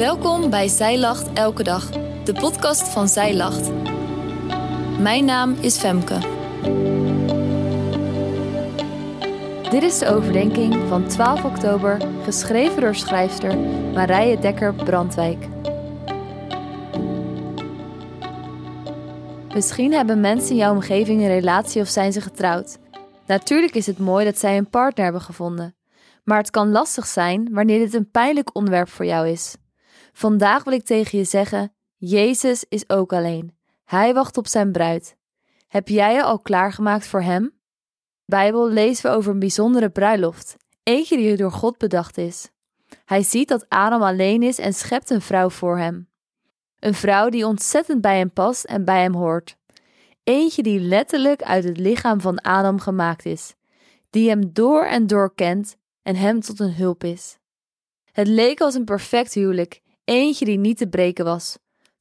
Welkom 0.00 0.50
bij 0.50 0.68
Zij 0.68 0.98
Lacht 0.98 1.32
Elke 1.32 1.62
Dag, 1.62 1.90
de 2.24 2.32
podcast 2.32 2.88
van 2.88 3.08
Zij 3.08 3.36
Lacht. 3.36 3.70
Mijn 5.00 5.24
naam 5.24 5.52
is 5.52 5.78
Femke. 5.78 6.18
Dit 9.70 9.82
is 9.82 9.98
de 9.98 10.06
overdenking 10.08 10.88
van 10.88 11.08
12 11.08 11.44
oktober, 11.44 12.00
geschreven 12.24 12.80
door 12.80 12.94
schrijfster 12.94 13.58
Marije 13.94 14.38
Dekker 14.38 14.74
Brandwijk. 14.74 15.46
Misschien 19.54 19.92
hebben 19.92 20.20
mensen 20.20 20.50
in 20.50 20.56
jouw 20.56 20.74
omgeving 20.74 21.20
een 21.20 21.28
relatie 21.28 21.82
of 21.82 21.88
zijn 21.88 22.12
ze 22.12 22.20
getrouwd. 22.20 22.78
Natuurlijk 23.26 23.74
is 23.74 23.86
het 23.86 23.98
mooi 23.98 24.24
dat 24.24 24.38
zij 24.38 24.56
een 24.56 24.70
partner 24.70 25.04
hebben 25.04 25.22
gevonden. 25.22 25.74
Maar 26.24 26.38
het 26.38 26.50
kan 26.50 26.70
lastig 26.70 27.06
zijn 27.06 27.48
wanneer 27.52 27.78
dit 27.78 27.94
een 27.94 28.10
pijnlijk 28.10 28.54
onderwerp 28.54 28.88
voor 28.88 29.06
jou 29.06 29.28
is. 29.28 29.56
Vandaag 30.12 30.64
wil 30.64 30.72
ik 30.72 30.84
tegen 30.84 31.18
je 31.18 31.24
zeggen: 31.24 31.72
Jezus 31.96 32.64
is 32.68 32.88
ook 32.88 33.12
alleen. 33.12 33.56
Hij 33.84 34.14
wacht 34.14 34.36
op 34.36 34.46
zijn 34.46 34.72
bruid. 34.72 35.16
Heb 35.68 35.88
jij 35.88 36.14
je 36.14 36.22
al 36.22 36.38
klaargemaakt 36.38 37.06
voor 37.06 37.22
hem? 37.22 37.58
Bijbel 38.24 38.68
lezen 38.68 39.10
we 39.10 39.16
over 39.16 39.32
een 39.32 39.38
bijzondere 39.38 39.90
bruiloft, 39.90 40.56
eentje 40.82 41.16
die 41.16 41.36
door 41.36 41.52
God 41.52 41.78
bedacht 41.78 42.18
is. 42.18 42.50
Hij 43.04 43.22
ziet 43.22 43.48
dat 43.48 43.68
Adam 43.68 44.02
alleen 44.02 44.42
is 44.42 44.58
en 44.58 44.74
schept 44.74 45.10
een 45.10 45.20
vrouw 45.20 45.50
voor 45.50 45.78
hem. 45.78 46.08
Een 46.78 46.94
vrouw 46.94 47.28
die 47.28 47.46
ontzettend 47.46 48.00
bij 48.00 48.18
hem 48.18 48.32
past 48.32 48.64
en 48.64 48.84
bij 48.84 49.02
hem 49.02 49.14
hoort. 49.14 49.56
Eentje 50.24 50.62
die 50.62 50.80
letterlijk 50.80 51.42
uit 51.42 51.64
het 51.64 51.78
lichaam 51.78 52.20
van 52.20 52.40
Adam 52.40 52.80
gemaakt 52.80 53.26
is, 53.26 53.54
die 54.10 54.28
hem 54.28 54.52
door 54.52 54.84
en 54.84 55.06
door 55.06 55.34
kent 55.34 55.76
en 56.02 56.16
hem 56.16 56.40
tot 56.40 56.60
een 56.60 56.74
hulp 56.74 57.04
is. 57.04 57.38
Het 58.12 58.26
leek 58.26 58.60
als 58.60 58.74
een 58.74 58.84
perfect 58.84 59.34
huwelijk, 59.34 59.80
eentje 60.10 60.44
die 60.44 60.58
niet 60.58 60.76
te 60.76 60.88
breken 60.88 61.24
was, 61.24 61.58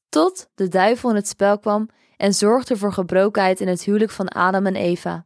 tot 0.09 0.49
de 0.55 0.67
duivel 0.67 1.09
in 1.09 1.15
het 1.15 1.27
spel 1.27 1.59
kwam 1.59 1.89
en 2.17 2.33
zorgde 2.33 2.77
voor 2.77 2.93
gebrokenheid 2.93 3.59
in 3.59 3.67
het 3.67 3.83
huwelijk 3.83 4.11
van 4.11 4.27
Adam 4.27 4.66
en 4.66 4.75
Eva. 4.75 5.25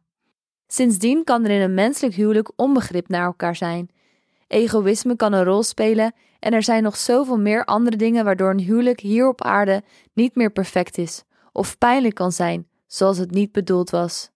Sindsdien 0.66 1.24
kan 1.24 1.44
er 1.44 1.50
in 1.50 1.60
een 1.60 1.74
menselijk 1.74 2.14
huwelijk 2.14 2.52
onbegrip 2.56 3.08
naar 3.08 3.24
elkaar 3.24 3.56
zijn. 3.56 3.90
Egoïsme 4.46 5.16
kan 5.16 5.32
een 5.32 5.44
rol 5.44 5.62
spelen 5.62 6.14
en 6.38 6.52
er 6.52 6.62
zijn 6.62 6.82
nog 6.82 6.96
zoveel 6.96 7.38
meer 7.38 7.64
andere 7.64 7.96
dingen 7.96 8.24
waardoor 8.24 8.50
een 8.50 8.60
huwelijk 8.60 9.00
hier 9.00 9.28
op 9.28 9.42
aarde 9.42 9.82
niet 10.12 10.34
meer 10.34 10.50
perfect 10.50 10.98
is 10.98 11.24
of 11.52 11.78
pijnlijk 11.78 12.14
kan 12.14 12.32
zijn, 12.32 12.68
zoals 12.86 13.18
het 13.18 13.30
niet 13.30 13.52
bedoeld 13.52 13.90
was. 13.90 14.30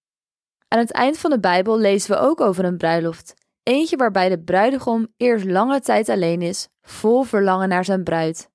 Aan 0.68 0.78
het 0.78 0.92
eind 0.92 1.18
van 1.18 1.30
de 1.30 1.40
Bijbel 1.40 1.78
lezen 1.78 2.10
we 2.10 2.18
ook 2.18 2.40
over 2.40 2.64
een 2.64 2.76
bruiloft. 2.76 3.34
Eentje 3.68 3.96
waarbij 3.96 4.28
de 4.28 4.38
bruidegom 4.38 5.08
eerst 5.16 5.44
lange 5.44 5.80
tijd 5.80 6.08
alleen 6.08 6.42
is, 6.42 6.68
vol 6.82 7.22
verlangen 7.22 7.68
naar 7.68 7.84
zijn 7.84 8.04
bruid. 8.04 8.50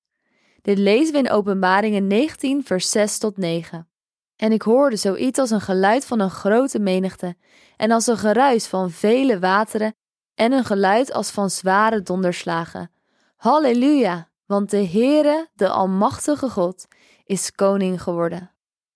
Dit 0.61 0.78
lezen 0.78 1.14
we 1.14 1.19
in 1.19 1.30
Openbaringen 1.30 2.08
19, 2.08 2.64
vers 2.64 2.89
6 2.89 3.17
tot 3.17 3.38
9. 3.38 3.88
En 4.36 4.52
ik 4.52 4.61
hoorde 4.61 4.95
zoiets 4.95 5.39
als 5.39 5.50
een 5.50 5.61
geluid 5.61 6.06
van 6.06 6.19
een 6.19 6.30
grote 6.30 6.80
menigte, 6.80 7.36
en 7.78 7.91
als 7.91 8.08
een 8.08 8.17
geruis 8.17 8.67
van 8.67 8.91
vele 8.91 9.39
wateren, 9.39 9.95
en 10.36 10.52
een 10.52 10.66
geluid 10.66 11.14
als 11.14 11.31
van 11.31 11.50
zware 11.50 12.02
donderslagen. 12.02 12.91
Halleluja, 13.36 14.30
want 14.45 14.69
de 14.69 14.88
Heere, 14.88 15.50
de 15.53 15.69
Almachtige 15.69 16.50
God, 16.50 16.88
is 17.25 17.52
koning 17.52 18.02
geworden. 18.02 18.52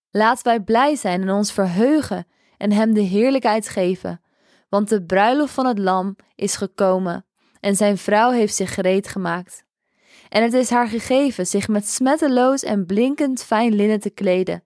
Laat 0.10 0.42
wij 0.42 0.60
blij 0.60 0.96
zijn 0.96 1.22
en 1.22 1.32
ons 1.32 1.52
verheugen 1.52 2.28
en 2.58 2.72
Hem 2.72 2.94
de 2.94 3.02
heerlijkheid 3.02 3.70
geven, 3.70 4.22
want 4.70 4.90
de 4.90 5.04
bruiloft 5.04 5.54
van 5.54 5.66
het 5.66 5.80
Lam 5.80 6.16
is 6.36 6.56
gekomen 6.56 7.26
en 7.60 7.76
zijn 7.76 7.98
vrouw 7.98 8.32
heeft 8.32 8.56
zich 8.56 8.74
gereed 8.74 9.08
gemaakt. 9.08 9.66
En 10.30 10.44
het 10.44 10.54
is 10.54 10.70
haar 10.70 10.88
gegeven 10.88 11.48
zich 11.48 11.68
met 11.68 11.88
smetteloos 11.88 12.64
en 12.64 12.86
blinkend 12.86 13.44
fijn 13.44 13.76
linnen 13.76 14.00
te 14.00 14.10
kleden, 14.10 14.64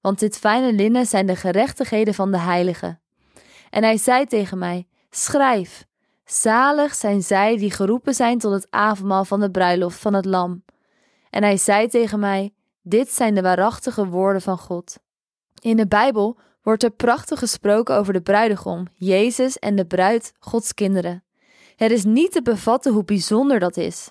want 0.00 0.18
dit 0.18 0.38
fijne 0.38 0.72
linnen 0.72 1.06
zijn 1.06 1.26
de 1.26 1.36
gerechtigheden 1.36 2.14
van 2.14 2.30
de 2.30 2.38
heiligen. 2.38 3.00
En 3.70 3.82
hij 3.82 3.96
zei 3.96 4.26
tegen 4.26 4.58
mij: 4.58 4.86
Schrijf, 5.10 5.84
zalig 6.24 6.94
zijn 6.94 7.22
zij 7.22 7.56
die 7.56 7.70
geroepen 7.70 8.14
zijn 8.14 8.38
tot 8.38 8.52
het 8.52 8.66
avondmaal 8.70 9.24
van 9.24 9.40
de 9.40 9.50
bruiloft 9.50 9.98
van 9.98 10.14
het 10.14 10.24
Lam. 10.24 10.64
En 11.30 11.42
hij 11.42 11.56
zei 11.56 11.88
tegen 11.88 12.20
mij: 12.20 12.54
Dit 12.82 13.10
zijn 13.10 13.34
de 13.34 13.42
waarachtige 13.42 14.06
woorden 14.06 14.42
van 14.42 14.58
God. 14.58 14.98
In 15.60 15.76
de 15.76 15.86
Bijbel 15.86 16.38
wordt 16.62 16.82
er 16.82 16.90
prachtig 16.90 17.38
gesproken 17.38 17.96
over 17.96 18.12
de 18.12 18.20
bruidegom, 18.20 18.86
Jezus 18.94 19.58
en 19.58 19.76
de 19.76 19.86
bruid, 19.86 20.32
Gods 20.38 20.74
kinderen. 20.74 21.24
Het 21.76 21.90
is 21.90 22.04
niet 22.04 22.32
te 22.32 22.42
bevatten 22.42 22.92
hoe 22.92 23.04
bijzonder 23.04 23.58
dat 23.58 23.76
is. 23.76 24.10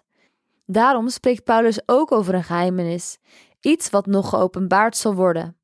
Daarom 0.66 1.10
spreekt 1.10 1.44
Paulus 1.44 1.82
ook 1.86 2.12
over 2.12 2.34
een 2.34 2.44
geheimenis, 2.44 3.18
iets 3.62 3.90
wat 3.90 4.06
nog 4.06 4.30
geopenbaard 4.30 4.98
zal 4.98 5.16
worden. 5.16 5.58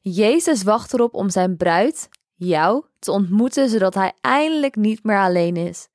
Jezus 0.00 0.62
wacht 0.62 0.92
erop 0.92 1.14
om 1.14 1.30
zijn 1.30 1.56
bruid, 1.56 2.08
jou, 2.34 2.84
te 2.98 3.10
ontmoeten, 3.10 3.68
zodat 3.68 3.94
hij 3.94 4.12
eindelijk 4.20 4.76
niet 4.76 5.04
meer 5.04 5.18
alleen 5.18 5.56
is. 5.56 5.88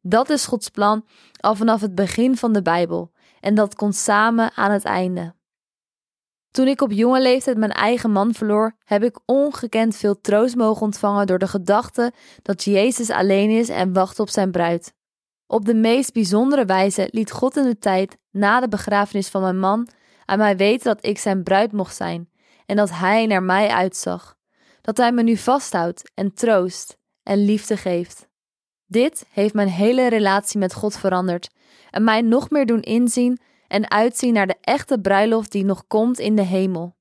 Dat 0.00 0.30
is 0.30 0.46
Gods 0.46 0.68
plan 0.68 1.06
al 1.40 1.54
vanaf 1.54 1.80
het 1.80 1.94
begin 1.94 2.36
van 2.36 2.52
de 2.52 2.62
Bijbel, 2.62 3.12
en 3.40 3.54
dat 3.54 3.74
komt 3.74 3.96
samen 3.96 4.52
aan 4.54 4.70
het 4.70 4.84
einde. 4.84 5.34
Toen 6.54 6.68
ik 6.68 6.80
op 6.80 6.92
jonge 6.92 7.20
leeftijd 7.20 7.56
mijn 7.56 7.72
eigen 7.72 8.10
man 8.10 8.34
verloor, 8.34 8.76
heb 8.84 9.02
ik 9.02 9.18
ongekend 9.24 9.96
veel 9.96 10.20
troost 10.20 10.56
mogen 10.56 10.82
ontvangen 10.82 11.26
door 11.26 11.38
de 11.38 11.46
gedachte 11.46 12.12
dat 12.42 12.64
Jezus 12.64 13.10
alleen 13.10 13.50
is 13.50 13.68
en 13.68 13.92
wacht 13.92 14.20
op 14.20 14.28
zijn 14.28 14.50
bruid. 14.50 14.94
Op 15.46 15.64
de 15.64 15.74
meest 15.74 16.12
bijzondere 16.12 16.64
wijze 16.64 17.08
liet 17.10 17.30
God 17.30 17.56
in 17.56 17.64
de 17.64 17.78
tijd 17.78 18.16
na 18.30 18.60
de 18.60 18.68
begrafenis 18.68 19.28
van 19.28 19.42
mijn 19.42 19.58
man 19.58 19.88
aan 20.24 20.38
mij 20.38 20.56
weten 20.56 20.84
dat 20.84 21.06
ik 21.06 21.18
zijn 21.18 21.42
bruid 21.42 21.72
mocht 21.72 21.96
zijn 21.96 22.30
en 22.66 22.76
dat 22.76 22.90
hij 22.90 23.26
naar 23.26 23.42
mij 23.42 23.68
uitzag. 23.68 24.36
Dat 24.80 24.96
hij 24.96 25.12
me 25.12 25.22
nu 25.22 25.36
vasthoudt 25.36 26.10
en 26.14 26.34
troost 26.34 26.98
en 27.22 27.44
liefde 27.44 27.76
geeft. 27.76 28.28
Dit 28.86 29.26
heeft 29.30 29.54
mijn 29.54 29.68
hele 29.68 30.08
relatie 30.08 30.58
met 30.58 30.74
God 30.74 30.96
veranderd 30.96 31.50
en 31.90 32.04
mij 32.04 32.20
nog 32.20 32.50
meer 32.50 32.66
doen 32.66 32.82
inzien 32.82 33.38
en 33.74 33.90
uitzien 33.90 34.32
naar 34.32 34.46
de 34.46 34.56
echte 34.60 35.00
bruiloft 35.00 35.52
die 35.52 35.64
nog 35.64 35.86
komt 35.86 36.18
in 36.18 36.36
de 36.36 36.42
hemel. 36.42 36.96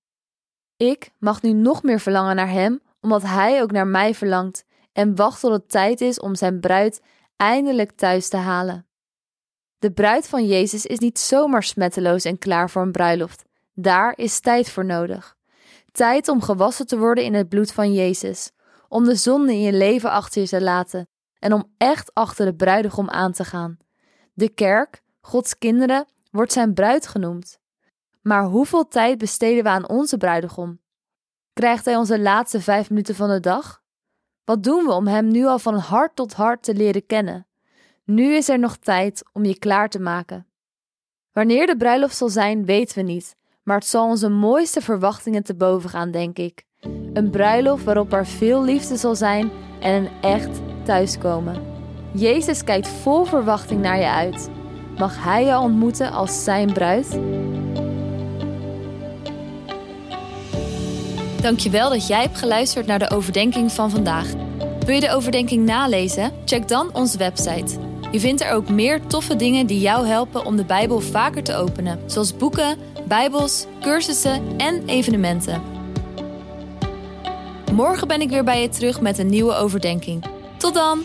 Ik 0.77 1.11
mag 1.19 1.41
nu 1.41 1.53
nog 1.53 1.83
meer 1.83 1.99
verlangen 1.99 2.35
naar 2.35 2.49
Hem, 2.49 2.81
omdat 3.01 3.21
Hij 3.21 3.61
ook 3.61 3.71
naar 3.71 3.87
mij 3.87 4.13
verlangt 4.13 4.65
en 4.93 5.15
wacht 5.15 5.39
tot 5.39 5.51
het 5.51 5.69
tijd 5.69 6.01
is 6.01 6.19
om 6.19 6.35
Zijn 6.35 6.59
bruid 6.59 7.01
eindelijk 7.35 7.91
thuis 7.91 8.29
te 8.29 8.37
halen. 8.37 8.87
De 9.79 9.91
bruid 9.91 10.27
van 10.27 10.45
Jezus 10.45 10.85
is 10.85 10.99
niet 10.99 11.19
zomaar 11.19 11.63
smetteloos 11.63 12.23
en 12.23 12.37
klaar 12.37 12.69
voor 12.69 12.81
een 12.81 12.91
bruiloft. 12.91 13.43
Daar 13.73 14.13
is 14.15 14.39
tijd 14.39 14.69
voor 14.69 14.85
nodig. 14.85 15.35
Tijd 15.91 16.27
om 16.27 16.41
gewassen 16.41 16.87
te 16.87 16.97
worden 16.97 17.23
in 17.23 17.33
het 17.33 17.49
bloed 17.49 17.71
van 17.71 17.93
Jezus, 17.93 18.51
om 18.87 19.03
de 19.03 19.15
zonde 19.15 19.51
in 19.51 19.61
je 19.61 19.73
leven 19.73 20.11
achter 20.11 20.41
je 20.41 20.47
te 20.47 20.61
laten 20.61 21.07
en 21.39 21.53
om 21.53 21.73
echt 21.77 22.13
achter 22.13 22.45
de 22.45 22.55
bruidegom 22.55 23.09
aan 23.09 23.31
te 23.31 23.43
gaan. 23.43 23.77
De 24.33 24.49
kerk, 24.49 25.01
Gods 25.21 25.57
kinderen, 25.57 26.05
wordt 26.33 26.51
zijn 26.51 26.73
bruid 26.73 27.07
genoemd. 27.07 27.59
Maar 28.21 28.43
hoeveel 28.43 28.87
tijd 28.87 29.17
besteden 29.17 29.63
we 29.63 29.69
aan 29.69 29.89
onze 29.89 30.17
bruidegom? 30.17 30.79
Krijgt 31.53 31.85
hij 31.85 31.95
onze 31.95 32.19
laatste 32.19 32.61
vijf 32.61 32.89
minuten 32.89 33.15
van 33.15 33.29
de 33.29 33.39
dag? 33.39 33.81
Wat 34.43 34.63
doen 34.63 34.85
we 34.85 34.91
om 34.91 35.07
hem 35.07 35.27
nu 35.27 35.45
al 35.45 35.59
van 35.59 35.75
hart 35.75 36.15
tot 36.15 36.33
hart 36.33 36.63
te 36.63 36.73
leren 36.73 37.05
kennen? 37.05 37.47
Nu 38.03 38.33
is 38.33 38.49
er 38.49 38.59
nog 38.59 38.77
tijd 38.77 39.23
om 39.33 39.45
je 39.45 39.59
klaar 39.59 39.89
te 39.89 39.99
maken. 39.99 40.47
Wanneer 41.31 41.67
de 41.67 41.77
bruiloft 41.77 42.15
zal 42.15 42.29
zijn, 42.29 42.65
weten 42.65 42.95
we 42.95 43.01
niet, 43.11 43.35
maar 43.63 43.77
het 43.77 43.87
zal 43.87 44.07
onze 44.07 44.29
mooiste 44.29 44.81
verwachtingen 44.81 45.43
te 45.43 45.55
boven 45.55 45.89
gaan, 45.89 46.11
denk 46.11 46.37
ik. 46.37 46.65
Een 47.13 47.29
bruiloft 47.29 47.83
waarop 47.83 48.13
er 48.13 48.25
veel 48.25 48.63
liefde 48.63 48.97
zal 48.97 49.15
zijn 49.15 49.51
en 49.79 49.93
een 49.93 50.21
echt 50.21 50.61
thuiskomen. 50.85 51.71
Jezus 52.13 52.63
kijkt 52.63 52.87
vol 52.87 53.25
verwachting 53.25 53.81
naar 53.81 53.97
je 53.97 54.09
uit. 54.09 54.49
Mag 54.97 55.23
Hij 55.23 55.45
je 55.45 55.57
ontmoeten 55.57 56.11
als 56.11 56.43
Zijn 56.43 56.73
bruid? 56.73 57.19
Dankjewel 61.41 61.89
dat 61.89 62.07
jij 62.07 62.21
hebt 62.21 62.37
geluisterd 62.37 62.85
naar 62.85 62.99
de 62.99 63.09
overdenking 63.09 63.71
van 63.71 63.89
vandaag. 63.89 64.27
Wil 64.85 64.95
je 64.95 65.01
de 65.01 65.11
overdenking 65.11 65.65
nalezen? 65.65 66.31
Check 66.45 66.67
dan 66.67 66.89
onze 66.93 67.17
website. 67.17 67.79
Je 68.11 68.19
vindt 68.19 68.41
er 68.41 68.51
ook 68.51 68.69
meer 68.69 69.07
toffe 69.07 69.35
dingen 69.35 69.65
die 69.65 69.79
jou 69.79 70.07
helpen 70.07 70.45
om 70.45 70.55
de 70.55 70.65
Bijbel 70.65 70.99
vaker 70.99 71.43
te 71.43 71.55
openen, 71.55 71.99
zoals 72.05 72.37
boeken, 72.37 72.77
Bijbels, 73.07 73.65
cursussen 73.81 74.41
en 74.57 74.83
evenementen. 74.85 75.61
Morgen 77.71 78.07
ben 78.07 78.21
ik 78.21 78.29
weer 78.29 78.43
bij 78.43 78.61
je 78.61 78.69
terug 78.69 79.01
met 79.01 79.17
een 79.17 79.29
nieuwe 79.29 79.53
overdenking. 79.53 80.25
Tot 80.57 80.73
dan! 80.73 81.03